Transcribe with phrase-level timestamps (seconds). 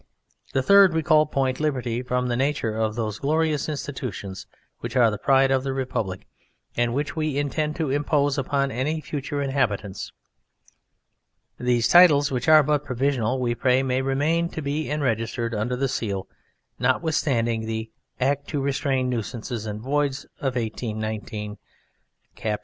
[0.53, 4.47] The third we called Point Liberty from the nature of those glorious institutions
[4.79, 6.25] which are the pride of the Republic
[6.75, 10.11] and which we intend to impose upon any future inhabitants.
[11.59, 15.87] These titles, which are but provisional, we pray may remain and be Enregistered under the
[15.87, 16.27] seal,
[16.79, 21.59] notwithstanding the "Act to Restrain Nuisances and Voids" of 1819,
[22.35, 22.59] Cap.